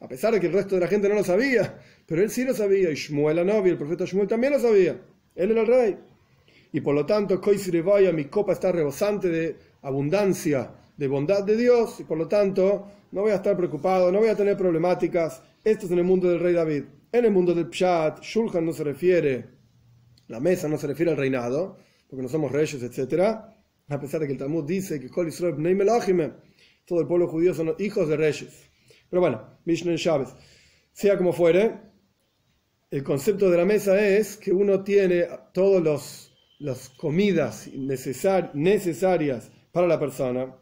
A 0.00 0.08
pesar 0.08 0.34
de 0.34 0.40
que 0.40 0.48
el 0.48 0.52
resto 0.52 0.74
de 0.74 0.80
la 0.80 0.88
gente 0.88 1.08
no 1.08 1.14
lo 1.14 1.22
sabía, 1.22 1.78
pero 2.06 2.22
él 2.22 2.30
sí 2.30 2.44
lo 2.44 2.54
sabía. 2.54 2.90
Y 2.90 2.96
Shmuel 2.96 3.38
Anobi, 3.38 3.70
el 3.70 3.78
profeta 3.78 4.04
Shmuel 4.04 4.26
también 4.26 4.52
lo 4.52 4.58
sabía. 4.58 5.00
Él 5.36 5.50
era 5.52 5.60
el 5.60 5.66
rey. 5.68 5.96
Y 6.72 6.80
por 6.80 6.94
lo 6.94 7.06
tanto, 7.06 7.40
vaya 7.84 8.12
mi 8.12 8.26
copa 8.26 8.52
está 8.52 8.72
rebosante 8.72 9.28
de 9.28 9.56
abundancia, 9.82 10.70
de 10.96 11.08
bondad 11.08 11.44
de 11.44 11.56
Dios, 11.56 12.00
y 12.00 12.04
por 12.04 12.18
lo 12.18 12.28
tanto 12.28 12.86
no 13.12 13.22
voy 13.22 13.32
a 13.32 13.36
estar 13.36 13.56
preocupado, 13.56 14.10
no 14.10 14.18
voy 14.20 14.28
a 14.28 14.36
tener 14.36 14.56
problemáticas. 14.56 15.42
Esto 15.64 15.86
es 15.86 15.92
en 15.92 15.98
el 15.98 16.04
mundo 16.04 16.28
del 16.28 16.40
rey 16.40 16.54
David. 16.54 16.84
En 17.12 17.24
el 17.24 17.30
mundo 17.30 17.54
del 17.54 17.68
Pshat, 17.68 18.20
Shulchan 18.22 18.66
no 18.66 18.72
se 18.72 18.84
refiere, 18.84 19.46
la 20.28 20.40
mesa 20.40 20.68
no 20.68 20.76
se 20.76 20.86
refiere 20.86 21.12
al 21.12 21.16
reinado, 21.16 21.78
porque 22.08 22.22
no 22.22 22.28
somos 22.28 22.52
reyes, 22.52 22.82
etc. 22.82 23.22
A 23.88 24.00
pesar 24.00 24.20
de 24.20 24.26
que 24.26 24.32
el 24.32 24.38
Talmud 24.38 24.64
dice 24.64 25.00
que 25.00 25.08
todo 25.08 27.00
el 27.00 27.06
pueblo 27.06 27.28
judío 27.28 27.54
son 27.54 27.74
hijos 27.78 28.08
de 28.08 28.16
reyes. 28.16 28.70
Pero 29.08 29.20
bueno, 29.20 29.58
Mishnah 29.64 29.96
Chávez. 29.96 30.28
Sea 30.92 31.16
como 31.16 31.32
fuere, 31.32 31.78
el 32.90 33.02
concepto 33.02 33.50
de 33.50 33.56
la 33.56 33.64
mesa 33.64 34.00
es 34.00 34.36
que 34.36 34.52
uno 34.52 34.82
tiene 34.82 35.26
todas 35.52 35.82
los, 35.82 36.35
las 36.58 36.88
comidas 36.90 37.68
necesarias 37.74 39.50
para 39.72 39.86
la 39.86 39.98
persona 39.98 40.54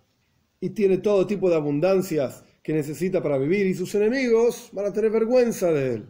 y 0.60 0.70
tiene 0.70 0.98
todo 0.98 1.26
tipo 1.26 1.48
de 1.48 1.56
abundancias 1.56 2.42
que 2.62 2.72
necesita 2.72 3.22
para 3.22 3.38
vivir 3.38 3.66
y 3.66 3.74
sus 3.74 3.94
enemigos 3.94 4.70
van 4.72 4.86
a 4.86 4.92
tener 4.92 5.10
vergüenza 5.10 5.70
de 5.70 5.94
él. 5.94 6.06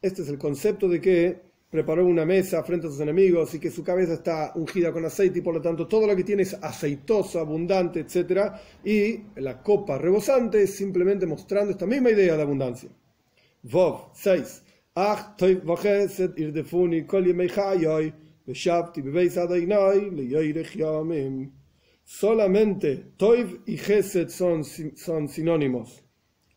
Este 0.00 0.22
es 0.22 0.28
el 0.28 0.38
concepto 0.38 0.88
de 0.88 1.00
que 1.00 1.52
preparó 1.70 2.04
una 2.04 2.26
mesa 2.26 2.62
frente 2.62 2.86
a 2.86 2.90
sus 2.90 3.00
enemigos 3.00 3.54
y 3.54 3.58
que 3.58 3.70
su 3.70 3.82
cabeza 3.82 4.12
está 4.12 4.52
ungida 4.56 4.92
con 4.92 5.06
aceite 5.06 5.38
y 5.38 5.42
por 5.42 5.54
lo 5.54 5.62
tanto 5.62 5.88
todo 5.88 6.06
lo 6.06 6.14
que 6.14 6.22
tiene 6.22 6.42
es 6.42 6.52
aceitoso, 6.52 7.40
abundante, 7.40 8.00
etc. 8.00 8.52
Y 8.84 9.40
la 9.40 9.62
copa 9.62 9.96
rebosante 9.96 10.64
es 10.64 10.74
simplemente 10.74 11.24
mostrando 11.24 11.72
esta 11.72 11.86
misma 11.86 12.10
idea 12.10 12.36
de 12.36 12.42
abundancia. 12.42 12.90
Vov 13.62 14.10
6. 14.12 14.62
Solamente 22.04 22.96
Toiv 23.16 23.60
y 23.66 23.76
Geset 23.76 24.28
son, 24.28 24.64
son 24.64 25.28
sinónimos. 25.28 26.04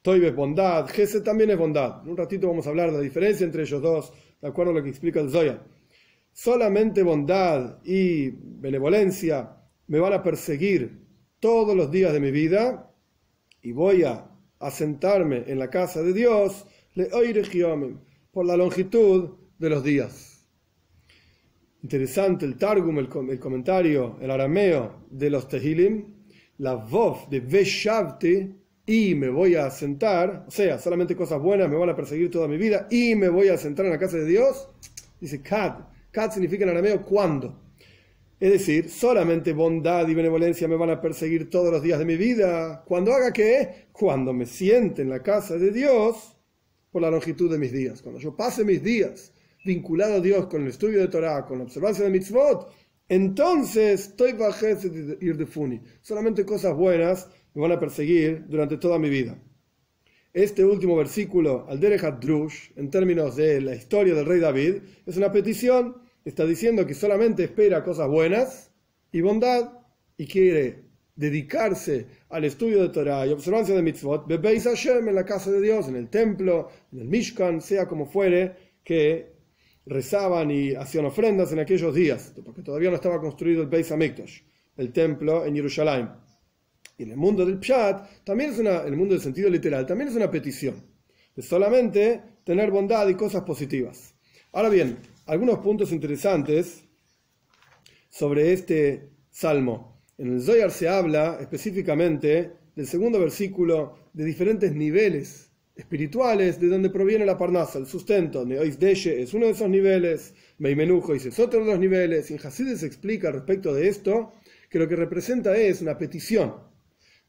Toiv 0.02 0.26
es 0.26 0.36
bondad, 0.36 0.88
Geset 0.88 1.24
también 1.24 1.52
es 1.52 1.58
bondad. 1.58 2.02
En 2.04 2.12
un 2.12 2.18
ratito 2.18 2.48
vamos 2.48 2.66
a 2.68 2.70
hablar 2.70 2.92
de 2.92 2.98
la 2.98 3.04
diferencia 3.04 3.46
entre 3.46 3.64
ellos 3.64 3.82
dos 3.82 4.14
de 4.42 4.48
acuerdo 4.48 4.72
a 4.72 4.76
lo 4.76 4.84
que 4.84 4.90
explica 4.90 5.20
el 5.20 5.30
Zoya. 5.30 5.64
Solamente 6.32 7.02
bondad 7.02 7.80
y 7.84 8.30
benevolencia 8.30 9.58
me 9.88 10.00
van 10.00 10.14
a 10.14 10.24
perseguir 10.24 11.06
todos 11.40 11.76
los 11.76 11.90
días 11.92 12.12
de 12.14 12.20
mi 12.20 12.32
vida 12.32 12.92
y 13.62 13.72
voy 13.72 14.04
a 14.04 14.30
asentarme 14.60 15.44
en 15.48 15.60
la 15.60 15.70
casa 15.70 16.02
de 16.02 16.14
Dios 16.14 16.66
le 16.96 17.10
por 18.32 18.46
la 18.46 18.58
longitud 18.58 19.32
de 19.58 19.70
los 19.70 19.84
días. 19.84 20.35
Interesante 21.86 22.48
el 22.48 22.58
Targum, 22.58 22.98
el, 22.98 23.40
comentario, 23.40 24.18
el 24.20 24.32
arameo 24.32 25.06
de 25.12 25.30
los 25.30 25.48
Tehilim, 25.48 26.04
la 26.58 26.74
voz 26.74 27.30
de 27.30 27.42
Veshavti 27.42 28.56
y 28.88 29.14
me 29.14 29.30
voy 29.30 29.54
a 29.54 29.70
sentar, 29.70 30.46
o 30.48 30.50
sea, 30.50 30.80
solamente 30.80 31.16
cosas 31.16 31.40
buenas 31.40 31.70
me 31.70 31.76
van 31.76 31.90
a 31.90 31.96
perseguir 31.96 32.32
toda 32.32 32.48
mi 32.48 32.58
vida 32.58 32.88
y 32.90 33.14
me 33.14 33.30
voy 33.30 33.50
a 33.50 33.58
sentar 33.60 33.86
en 33.86 33.92
la 33.92 34.00
casa 34.00 34.18
de 34.18 34.26
Dios, 34.26 34.68
dice 35.22 35.44
kad. 35.44 35.82
Kad 36.10 36.32
significa 36.32 36.64
en 36.64 36.72
arameo 36.72 37.04
cuando. 37.04 37.62
Es 38.40 38.52
decir, 38.54 38.90
solamente 38.90 39.54
bondad 39.54 40.08
y 40.08 40.16
benevolencia 40.16 40.68
me 40.68 40.78
van 40.78 40.90
a 40.90 41.00
perseguir 41.00 41.52
todos 41.52 41.72
los 41.72 41.84
días 41.84 42.00
de 42.00 42.06
mi 42.06 42.18
vida. 42.18 42.84
Cuando 42.88 43.14
haga 43.14 43.32
qué? 43.32 43.90
Cuando 43.92 44.34
me 44.34 44.48
siente 44.48 45.04
en 45.04 45.12
la 45.12 45.22
casa 45.22 45.56
de 45.60 45.70
Dios 45.70 46.36
por 46.92 47.04
la 47.04 47.12
longitud 47.12 47.52
de 47.52 47.60
mis 47.60 47.72
días. 47.72 48.02
Cuando 48.02 48.20
yo 48.20 48.36
pase 48.36 48.66
mis 48.66 48.82
días 48.82 49.35
vinculado 49.66 50.16
a 50.16 50.20
Dios 50.22 50.46
con 50.46 50.62
el 50.62 50.70
estudio 50.70 51.00
de 51.00 51.08
Torah, 51.08 51.46
con 51.46 51.58
la 51.58 51.64
observancia 51.66 52.06
de 52.06 52.12
mitzvot, 52.12 52.72
entonces 53.10 54.02
estoy 54.02 54.36
ir 55.20 55.38
de 55.38 55.46
funi. 55.46 55.82
Solamente 56.02 56.46
cosas 56.46 56.76
buenas 56.76 57.28
me 57.54 57.62
van 57.64 57.72
a 57.72 57.80
perseguir 57.80 58.46
durante 58.48 58.78
toda 58.78 58.98
mi 59.00 59.10
vida. 59.10 59.38
Este 60.34 60.64
último 60.64 60.96
versículo, 60.96 61.66
al 61.68 61.80
Derech 61.80 62.20
Drush, 62.20 62.72
en 62.76 62.90
términos 62.90 63.36
de 63.36 63.62
la 63.62 63.76
historia 63.76 64.14
del 64.14 64.26
rey 64.26 64.40
David, 64.40 64.76
es 65.06 65.18
una 65.18 65.32
petición. 65.32 65.98
Está 66.24 66.46
diciendo 66.46 66.86
que 66.86 66.94
solamente 66.94 67.44
espera 67.44 67.84
cosas 67.84 68.08
buenas 68.08 68.72
y 69.12 69.22
bondad 69.22 69.72
y 70.18 70.28
quiere 70.28 70.86
dedicarse 71.16 72.08
al 72.30 72.44
estudio 72.44 72.82
de 72.82 72.90
Torah 72.90 73.26
y 73.26 73.32
observancia 73.32 73.74
de 73.74 73.82
mitzvot, 73.82 74.28
Bebeis 74.28 74.66
Hashem, 74.66 75.08
en 75.08 75.16
la 75.16 75.24
casa 75.24 75.50
de 75.52 75.62
Dios, 75.62 75.88
en 75.88 75.96
el 75.96 76.10
templo, 76.10 76.70
en 76.92 77.00
el 77.00 77.08
Mishkan, 77.08 77.62
sea 77.62 77.88
como 77.88 78.06
fuere, 78.06 78.56
que 78.84 79.35
rezaban 79.86 80.50
y 80.52 80.74
hacían 80.74 81.06
ofrendas 81.06 81.52
en 81.52 81.60
aquellos 81.60 81.94
días, 81.94 82.34
porque 82.44 82.62
todavía 82.62 82.90
no 82.90 82.96
estaba 82.96 83.20
construido 83.20 83.62
el 83.62 83.68
Beis 83.68 83.92
Hamikdash, 83.92 84.42
el 84.78 84.92
templo 84.92 85.46
en 85.46 85.56
Jerusalén. 85.56 86.10
Y 86.98 87.04
en 87.04 87.12
el 87.12 87.18
mundo 87.18 87.46
del 87.46 87.60
Pshat, 87.60 88.24
también 88.24 88.52
es 88.52 88.60
una, 88.60 88.82
el 88.82 88.96
mundo 88.96 89.14
del 89.14 89.22
sentido 89.22 89.50
literal, 89.50 89.86
también 89.86 90.10
es 90.10 90.16
una 90.16 90.32
petición 90.32 90.76
de 91.36 91.42
solamente 91.42 92.22
tener 92.44 92.72
bondad 92.72 93.08
y 93.08 93.16
cosas 93.16 93.44
positivas. 93.44 94.16
Ahora 94.54 94.70
bien, 94.70 94.98
algunos 95.26 95.60
puntos 95.60 95.92
interesantes 95.92 96.86
sobre 98.10 98.54
este 98.54 99.10
salmo. 99.30 100.02
En 100.18 100.34
el 100.34 100.42
Zoyar 100.42 100.72
se 100.72 100.88
habla 100.88 101.38
específicamente 101.42 102.54
del 102.74 102.88
segundo 102.88 103.20
versículo 103.20 103.98
de 104.14 104.24
diferentes 104.24 104.74
niveles 104.74 105.45
espirituales 105.76 106.60
de 106.60 106.68
donde 106.68 106.90
proviene 106.90 107.26
la 107.26 107.38
parnasa, 107.38 107.80
el 107.80 107.86
sustento. 107.86 108.46
Neois 108.46 108.80
Deshe 108.80 109.22
es 109.22 109.34
uno 109.34 109.48
de 109.48 109.52
esos 109.52 109.70
niveles, 109.70 110.34
Meimenujo 110.58 111.14
es 111.14 111.40
otro 111.40 111.60
de 111.60 111.72
los 111.72 111.80
niveles. 111.80 112.32
Y 112.32 112.38
se 112.38 112.86
explica 112.86 113.32
respecto 113.32 113.74
de 113.74 113.88
esto 113.88 114.32
que 114.70 114.80
lo 114.80 114.88
que 114.88 114.96
representa 114.96 115.56
es 115.56 115.82
una 115.82 115.98
petición 115.98 116.54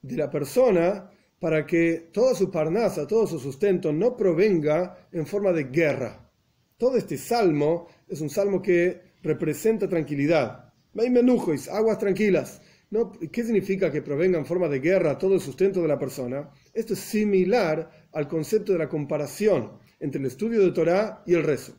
de 0.00 0.16
la 0.16 0.30
persona 0.30 1.10
para 1.38 1.66
que 1.66 2.08
toda 2.12 2.34
su 2.34 2.50
parnasa, 2.50 3.06
todo 3.06 3.26
su 3.26 3.38
sustento 3.38 3.92
no 3.92 4.16
provenga 4.16 5.08
en 5.12 5.26
forma 5.26 5.52
de 5.52 5.64
guerra. 5.64 6.30
Todo 6.78 6.96
este 6.96 7.18
salmo 7.18 7.88
es 8.08 8.20
un 8.20 8.30
salmo 8.30 8.62
que 8.62 9.14
representa 9.22 9.88
tranquilidad. 9.88 10.72
menujois, 10.94 11.68
aguas 11.68 11.98
tranquilas. 11.98 12.60
¿No? 12.88 13.10
¿Qué 13.10 13.42
significa 13.42 13.90
que 13.90 14.00
provenga 14.00 14.38
en 14.38 14.46
forma 14.46 14.68
de 14.68 14.78
guerra 14.78 15.18
todo 15.18 15.34
el 15.34 15.40
sustento 15.40 15.82
de 15.82 15.88
la 15.88 15.98
persona? 15.98 16.48
Esto 16.72 16.92
es 16.92 17.00
similar 17.00 18.05
al 18.16 18.28
concepto 18.28 18.72
de 18.72 18.78
la 18.78 18.88
comparación 18.88 19.72
entre 20.00 20.20
el 20.20 20.26
estudio 20.26 20.62
de 20.62 20.72
Torah 20.72 21.22
y 21.26 21.34
el 21.34 21.42
rezo. 21.42 21.74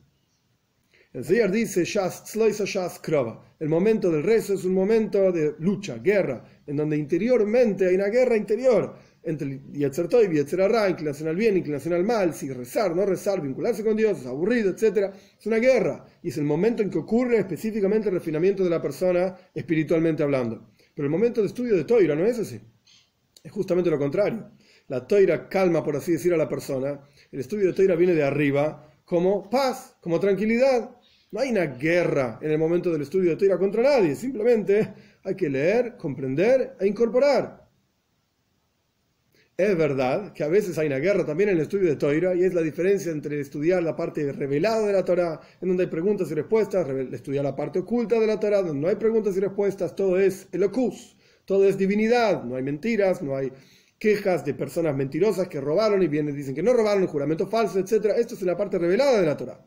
El 1.11 1.25
Señor 1.25 1.49
dice, 1.49 1.83
el 3.59 3.69
momento 3.69 4.11
del 4.11 4.21
rezo 4.21 4.53
es 4.53 4.63
un 4.63 4.75
momento 4.75 5.31
de 5.31 5.55
lucha, 5.57 5.97
guerra, 5.97 6.45
en 6.67 6.75
donde 6.75 6.95
interiormente 6.95 7.87
hay 7.87 7.95
una 7.95 8.09
guerra 8.09 8.37
interior 8.37 8.95
entre 9.23 9.61
Yetzertoy 9.73 10.27
y 10.27 10.35
Yetzerarra, 10.35 10.87
inclinación 10.87 11.27
al 11.29 11.35
bien, 11.35 11.57
inclinación 11.57 11.95
al 11.95 12.03
mal, 12.03 12.35
si 12.35 12.53
rezar, 12.53 12.95
no 12.95 13.03
rezar, 13.03 13.41
vincularse 13.41 13.83
con 13.83 13.97
Dios, 13.97 14.19
es 14.19 14.27
aburrido, 14.27 14.69
etc. 14.69 15.11
Es 15.39 15.45
una 15.47 15.57
guerra 15.57 16.05
y 16.21 16.29
es 16.29 16.37
el 16.37 16.43
momento 16.43 16.83
en 16.83 16.91
que 16.91 16.99
ocurre 16.99 17.39
específicamente 17.39 18.09
el 18.09 18.13
refinamiento 18.13 18.63
de 18.63 18.69
la 18.69 18.81
persona 18.81 19.35
espiritualmente 19.55 20.21
hablando. 20.21 20.69
Pero 20.93 21.07
el 21.07 21.11
momento 21.11 21.41
de 21.41 21.47
estudio 21.47 21.75
de 21.75 21.83
Toira 21.83 22.15
no 22.15 22.25
es 22.25 22.37
así. 22.37 22.61
Es 23.43 23.51
justamente 23.51 23.89
lo 23.89 23.97
contrario. 23.97 24.51
La 24.87 25.05
Toira 25.05 25.49
calma, 25.49 25.83
por 25.83 25.95
así 25.95 26.13
decir, 26.13 26.33
a 26.33 26.37
la 26.37 26.47
persona. 26.47 26.99
El 27.31 27.39
estudio 27.41 27.67
de 27.67 27.73
Toira 27.73 27.95
viene 27.95 28.13
de 28.13 28.23
arriba 28.23 28.89
como 29.03 29.49
paz, 29.49 29.97
como 30.01 30.19
tranquilidad. 30.19 30.91
No 31.31 31.41
hay 31.41 31.49
una 31.49 31.65
guerra 31.65 32.39
en 32.41 32.51
el 32.51 32.57
momento 32.57 32.91
del 32.91 33.01
estudio 33.01 33.31
de 33.31 33.35
Toira 33.35 33.57
contra 33.57 33.83
nadie. 33.83 34.15
Simplemente 34.15 34.93
hay 35.23 35.35
que 35.35 35.49
leer, 35.49 35.97
comprender 35.97 36.77
e 36.79 36.87
incorporar. 36.87 37.67
Es 39.57 39.75
verdad 39.75 40.33
que 40.33 40.43
a 40.43 40.47
veces 40.47 40.77
hay 40.77 40.85
una 40.87 40.99
guerra 40.99 41.25
también 41.25 41.49
en 41.49 41.55
el 41.55 41.63
estudio 41.63 41.89
de 41.89 41.95
Toira 41.95 42.35
y 42.35 42.43
es 42.43 42.53
la 42.53 42.61
diferencia 42.61 43.11
entre 43.11 43.39
estudiar 43.41 43.81
la 43.81 43.95
parte 43.95 44.31
revelada 44.31 44.85
de 44.85 44.93
la 44.93 45.03
Torah, 45.03 45.41
en 45.59 45.67
donde 45.67 45.85
hay 45.85 45.89
preguntas 45.89 46.29
y 46.29 46.35
respuestas, 46.35 46.87
estudiar 47.11 47.43
la 47.43 47.55
parte 47.55 47.79
oculta 47.79 48.19
de 48.19 48.27
la 48.27 48.39
Torah, 48.39 48.61
donde 48.61 48.79
no 48.79 48.87
hay 48.87 48.97
preguntas 48.97 49.35
y 49.35 49.39
respuestas, 49.39 49.95
todo 49.95 50.19
es 50.19 50.47
elocus, 50.51 51.17
todo 51.43 51.65
es 51.65 51.75
divinidad, 51.75 52.43
no 52.43 52.55
hay 52.55 52.61
mentiras, 52.61 53.23
no 53.23 53.35
hay 53.35 53.51
quejas 53.99 54.45
de 54.45 54.53
personas 54.53 54.95
mentirosas 54.95 55.47
que 55.47 55.59
robaron 55.59 56.03
y 56.03 56.07
vienen 56.07 56.35
dicen 56.35 56.55
que 56.55 56.63
no 56.63 56.73
robaron, 56.73 57.07
juramento 57.07 57.47
falso, 57.47 57.79
etc. 57.79 58.13
Esto 58.17 58.35
es 58.35 58.41
la 58.43 58.57
parte 58.57 58.77
revelada 58.77 59.19
de 59.19 59.25
la 59.25 59.37
Torah, 59.37 59.65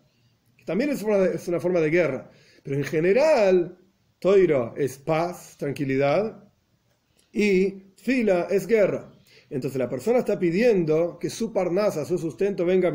que 0.57 0.65
también 0.65 0.91
es 0.91 1.03
una, 1.03 1.61
forma 1.61 1.81
de 1.81 1.91
guerra, 1.91 2.31
pero 2.63 2.77
en 2.77 2.85
general 2.85 3.79
Toiro 4.19 4.75
es 4.77 4.99
paz, 4.99 5.57
tranquilidad, 5.59 6.45
y 7.33 7.93
fila 7.97 8.47
es 8.51 8.67
guerra. 8.67 9.11
Entonces 9.49 9.79
la 9.79 9.89
persona 9.89 10.21
está 10.21 10.39
pidiendo 10.39 11.19
que 11.19 11.29
su 11.29 11.53
parnasa, 11.53 12.05
su 12.05 12.19
sustento 12.19 12.65
venga, 12.65 12.91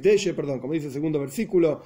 deshe, 0.00 0.32
perdón, 0.32 0.58
como 0.58 0.72
dice 0.72 0.86
el 0.86 0.92
segundo 0.92 1.20
versículo, 1.20 1.82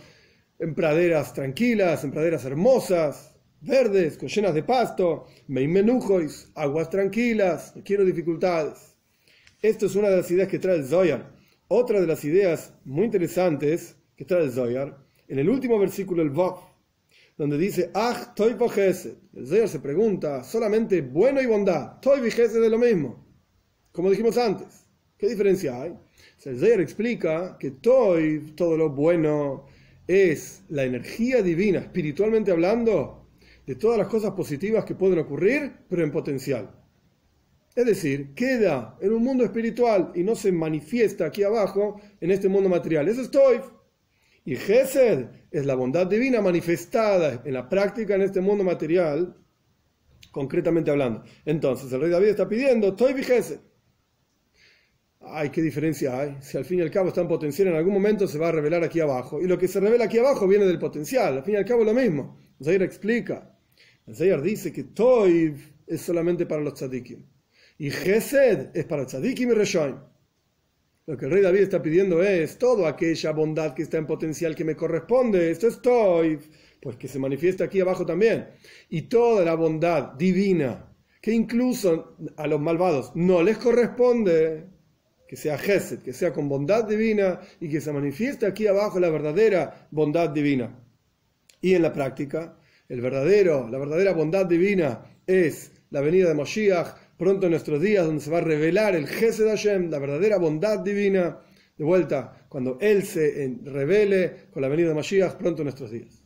en 0.58 0.74
praderas 0.74 1.34
tranquilas, 1.34 2.04
en 2.04 2.12
praderas 2.12 2.44
hermosas, 2.44 3.35
verdes, 3.66 4.16
con 4.16 4.28
llenas 4.28 4.54
de 4.54 4.62
pasto, 4.62 5.26
meimenujois, 5.48 6.50
aguas 6.54 6.88
tranquilas, 6.88 7.74
no 7.74 7.82
quiero 7.82 8.04
dificultades. 8.04 8.96
Esto 9.60 9.86
es 9.86 9.96
una 9.96 10.08
de 10.08 10.16
las 10.18 10.30
ideas 10.30 10.48
que 10.48 10.58
trae 10.58 10.76
el 10.76 10.86
Zoyar. 10.86 11.34
Otra 11.68 12.00
de 12.00 12.06
las 12.06 12.24
ideas 12.24 12.72
muy 12.84 13.04
interesantes 13.04 13.96
que 14.16 14.24
trae 14.24 14.44
el 14.44 14.52
Zoyar, 14.52 14.96
en 15.28 15.38
el 15.38 15.48
último 15.48 15.78
versículo, 15.78 16.22
el 16.22 16.30
Vov, 16.30 16.60
donde 17.36 17.58
dice, 17.58 17.90
ah, 17.94 18.32
toy 18.34 18.52
El 18.52 19.46
Zohar 19.46 19.68
se 19.68 19.80
pregunta, 19.80 20.44
solamente 20.44 21.02
bueno 21.02 21.42
y 21.42 21.46
bondad. 21.46 22.00
Toy 22.00 22.30
gesed 22.30 22.62
es 22.62 22.70
lo 22.70 22.78
mismo. 22.78 23.26
Como 23.92 24.10
dijimos 24.10 24.38
antes. 24.38 24.86
¿Qué 25.18 25.28
diferencia 25.28 25.82
hay? 25.82 25.94
el 26.44 26.58
Zohar 26.58 26.80
explica 26.80 27.56
que 27.58 27.72
toy, 27.72 28.52
todo 28.54 28.76
lo 28.76 28.90
bueno, 28.90 29.66
es 30.06 30.62
la 30.68 30.84
energía 30.84 31.42
divina, 31.42 31.80
espiritualmente 31.80 32.52
hablando, 32.52 33.25
de 33.66 33.74
todas 33.74 33.98
las 33.98 34.08
cosas 34.08 34.32
positivas 34.32 34.84
que 34.84 34.94
pueden 34.94 35.18
ocurrir, 35.18 35.72
pero 35.88 36.04
en 36.04 36.12
potencial. 36.12 36.70
Es 37.74 37.84
decir, 37.84 38.32
queda 38.34 38.96
en 39.00 39.12
un 39.12 39.22
mundo 39.22 39.44
espiritual 39.44 40.12
y 40.14 40.22
no 40.22 40.34
se 40.34 40.50
manifiesta 40.50 41.26
aquí 41.26 41.42
abajo 41.42 42.00
en 42.20 42.30
este 42.30 42.48
mundo 42.48 42.70
material. 42.70 43.08
Eso 43.08 43.20
es 43.20 43.30
Toy. 43.30 43.60
Y 44.46 44.56
Gesed 44.56 45.26
es 45.50 45.66
la 45.66 45.74
bondad 45.74 46.06
divina 46.06 46.40
manifestada 46.40 47.42
en 47.44 47.52
la 47.52 47.68
práctica 47.68 48.14
en 48.14 48.22
este 48.22 48.40
mundo 48.40 48.62
material, 48.64 49.36
concretamente 50.30 50.90
hablando. 50.90 51.24
Entonces, 51.44 51.92
el 51.92 52.00
rey 52.00 52.10
David 52.10 52.28
está 52.28 52.48
pidiendo, 52.48 52.94
Toy 52.94 53.22
Gesed. 53.22 53.58
Ay, 55.20 55.50
qué 55.50 55.60
diferencia 55.60 56.18
hay. 56.18 56.36
Si 56.40 56.56
al 56.56 56.64
fin 56.64 56.78
y 56.78 56.82
al 56.82 56.90
cabo 56.90 57.08
está 57.08 57.20
en 57.20 57.28
potencial, 57.28 57.68
en 57.68 57.74
algún 57.74 57.92
momento 57.92 58.28
se 58.28 58.38
va 58.38 58.48
a 58.48 58.52
revelar 58.52 58.84
aquí 58.84 59.00
abajo. 59.00 59.42
Y 59.42 59.48
lo 59.48 59.58
que 59.58 59.66
se 59.66 59.80
revela 59.80 60.04
aquí 60.04 60.18
abajo 60.18 60.46
viene 60.46 60.64
del 60.64 60.78
potencial. 60.78 61.38
Al 61.38 61.42
fin 61.42 61.54
y 61.54 61.56
al 61.56 61.64
cabo 61.64 61.82
lo 61.82 61.92
mismo. 61.92 62.38
Zair 62.62 62.82
explica. 62.82 63.55
Zair 64.12 64.40
dice 64.40 64.72
que 64.72 64.84
Toiv 64.84 65.72
es 65.86 66.00
solamente 66.02 66.46
para 66.46 66.62
los 66.62 66.74
tzadikim. 66.74 67.24
Y 67.78 67.90
Gesed 67.90 68.70
es 68.74 68.84
para 68.84 69.06
tzadikim 69.06 69.50
y 69.50 69.54
Reshoim. 69.54 69.96
Lo 71.06 71.16
que 71.16 71.26
el 71.26 71.30
rey 71.30 71.42
David 71.42 71.60
está 71.60 71.82
pidiendo 71.82 72.22
es 72.22 72.58
toda 72.58 72.88
aquella 72.88 73.32
bondad 73.32 73.74
que 73.74 73.82
está 73.82 73.98
en 73.98 74.06
potencial 74.06 74.54
que 74.54 74.64
me 74.64 74.74
corresponde. 74.74 75.50
Esto 75.50 75.68
es 75.68 75.80
Toiv. 75.80 76.48
Pues 76.80 76.96
que 76.96 77.08
se 77.08 77.18
manifiesta 77.18 77.64
aquí 77.64 77.80
abajo 77.80 78.04
también. 78.04 78.48
Y 78.88 79.02
toda 79.02 79.44
la 79.44 79.54
bondad 79.54 80.12
divina 80.14 80.92
que 81.26 81.32
incluso 81.32 82.16
a 82.36 82.46
los 82.46 82.60
malvados 82.60 83.10
no 83.16 83.42
les 83.42 83.58
corresponde 83.58 84.68
que 85.26 85.34
sea 85.34 85.58
Gesed, 85.58 85.98
que 85.98 86.12
sea 86.12 86.32
con 86.32 86.48
bondad 86.48 86.84
divina 86.84 87.40
y 87.58 87.68
que 87.68 87.80
se 87.80 87.92
manifieste 87.92 88.46
aquí 88.46 88.68
abajo 88.68 89.00
la 89.00 89.10
verdadera 89.10 89.88
bondad 89.90 90.30
divina. 90.30 90.78
Y 91.60 91.74
en 91.74 91.82
la 91.82 91.92
práctica, 91.92 92.56
el 92.88 93.00
verdadero, 93.00 93.68
la 93.68 93.78
verdadera 93.78 94.12
bondad 94.12 94.46
divina 94.46 95.04
es 95.26 95.72
la 95.90 96.00
venida 96.00 96.28
de 96.28 96.34
Moshiach 96.34 97.16
pronto 97.16 97.46
en 97.46 97.52
nuestros 97.52 97.80
días, 97.80 98.04
donde 98.04 98.22
se 98.22 98.30
va 98.30 98.38
a 98.38 98.42
revelar 98.42 98.94
el 98.94 99.06
Gesed 99.06 99.46
Hashem, 99.46 99.90
la 99.90 99.98
verdadera 99.98 100.38
bondad 100.38 100.80
divina, 100.80 101.38
de 101.76 101.84
vuelta, 101.84 102.46
cuando 102.48 102.78
Él 102.80 103.02
se 103.02 103.58
revele 103.64 104.48
con 104.50 104.62
la 104.62 104.68
venida 104.68 104.88
de 104.88 104.94
Moshiach 104.94 105.36
pronto 105.36 105.62
en 105.62 105.66
nuestros 105.66 105.90
días. 105.90 106.25